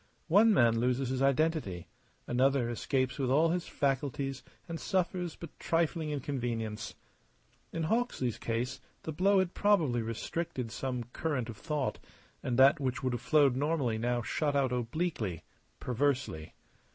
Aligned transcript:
One 0.29 0.51
man 0.51 0.79
loses 0.79 1.09
his 1.09 1.21
identity; 1.21 1.85
another 2.25 2.71
escapes 2.71 3.19
with 3.19 3.29
all 3.29 3.49
his 3.49 3.67
faculties 3.67 4.41
and 4.67 4.79
suffers 4.79 5.35
but 5.35 5.59
trifling 5.59 6.09
inconvenience. 6.09 6.95
In 7.71 7.83
Hawksley's 7.83 8.39
case 8.39 8.81
the 9.03 9.11
blow 9.11 9.37
had 9.37 9.53
probably 9.53 10.01
restricted 10.01 10.71
some 10.71 11.03
current 11.13 11.49
of 11.49 11.57
thought, 11.57 11.99
and 12.41 12.57
that 12.57 12.79
which 12.79 13.03
would 13.03 13.13
have 13.13 13.21
flowed 13.21 13.55
normally 13.55 13.99
now 13.99 14.23
shot 14.23 14.55
out 14.55 14.71
obliquely, 14.71 15.43
perversely. 15.79 16.55